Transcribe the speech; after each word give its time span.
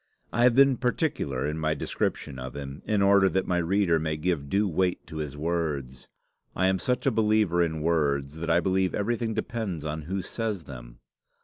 I 0.33 0.45
have 0.45 0.55
been 0.55 0.77
particular 0.77 1.45
in 1.45 1.59
my 1.59 1.75
description 1.75 2.39
of 2.39 2.55
him, 2.55 2.81
in 2.85 3.03
order 3.03 3.29
that 3.29 3.45
my 3.45 3.59
reader 3.59 3.99
may 3.99 4.17
give 4.17 4.49
due 4.49 4.67
weight 4.67 5.05
to 5.05 5.17
his 5.17 5.37
words. 5.37 6.07
I 6.55 6.65
am 6.65 6.79
such 6.79 7.05
a 7.05 7.11
believer 7.11 7.61
in 7.61 7.81
words, 7.83 8.37
that 8.37 8.49
I 8.49 8.61
believe 8.61 8.95
everything 8.95 9.35
depends 9.35 9.85
on 9.85 10.01
who 10.09 10.23
says 10.23 10.63
them. 10.63 10.97